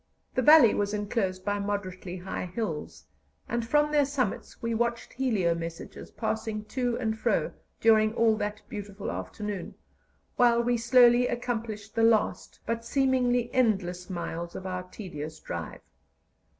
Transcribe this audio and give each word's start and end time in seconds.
The 0.33 0.41
valley 0.41 0.73
was 0.73 0.95
enclosed 0.95 1.45
by 1.45 1.59
moderately 1.59 2.17
high 2.17 2.47
hills, 2.47 3.05
and 3.47 3.63
from 3.63 3.91
their 3.91 4.03
summits 4.05 4.59
we 4.59 4.73
watched 4.73 5.13
helio 5.13 5.53
messages 5.53 6.09
passing 6.09 6.65
to 6.73 6.97
and 6.97 7.15
fro 7.15 7.51
during 7.79 8.15
all 8.15 8.35
that 8.37 8.63
beautiful 8.67 9.11
afternoon, 9.11 9.75
while 10.37 10.63
we 10.63 10.75
slowly 10.75 11.27
accomplished 11.27 11.93
the 11.93 12.01
last, 12.01 12.61
but 12.65 12.83
seemingly 12.83 13.53
endless, 13.53 14.09
miles 14.09 14.55
of 14.55 14.65
our 14.65 14.81
tedious 14.81 15.39
drive. 15.39 15.81